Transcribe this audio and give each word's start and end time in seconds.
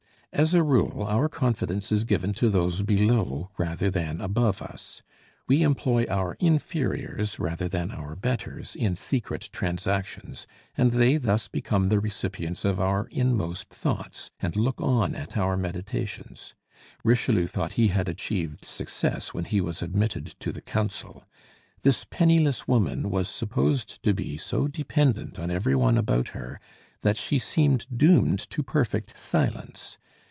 As 0.33 0.53
a 0.53 0.63
rule, 0.63 1.03
our 1.03 1.27
confidence 1.27 1.91
is 1.91 2.05
given 2.05 2.33
to 2.35 2.49
those 2.49 2.83
below 2.83 3.51
rather 3.57 3.91
than 3.91 4.21
above 4.21 4.61
us. 4.61 5.03
We 5.45 5.61
employ 5.61 6.05
our 6.09 6.37
inferiors 6.39 7.37
rather 7.37 7.67
than 7.67 7.91
our 7.91 8.15
betters 8.15 8.73
in 8.73 8.95
secret 8.95 9.49
transactions, 9.51 10.47
and 10.77 10.91
they 10.93 11.17
thus 11.17 11.49
become 11.49 11.89
the 11.89 11.99
recipients 11.99 12.63
of 12.63 12.79
our 12.79 13.07
inmost 13.07 13.71
thoughts, 13.71 14.31
and 14.39 14.55
look 14.55 14.79
on 14.79 15.15
at 15.15 15.35
our 15.35 15.57
meditations; 15.57 16.55
Richelieu 17.03 17.45
thought 17.45 17.73
he 17.73 17.89
had 17.89 18.07
achieved 18.07 18.63
success 18.63 19.33
when 19.33 19.43
he 19.43 19.59
was 19.59 19.81
admitted 19.81 20.27
to 20.39 20.53
the 20.53 20.61
Council. 20.61 21.25
This 21.81 22.05
penniless 22.09 22.69
woman 22.69 23.09
was 23.09 23.27
supposed 23.27 24.01
to 24.03 24.13
be 24.13 24.37
so 24.37 24.69
dependent 24.69 25.37
on 25.37 25.51
every 25.51 25.75
one 25.75 25.97
about 25.97 26.29
her, 26.29 26.61
that 27.01 27.17
she 27.17 27.37
seemed 27.37 27.85
doomed 27.95 28.39
to 28.51 28.63
perfect 28.63 29.17
silence. 29.17 29.97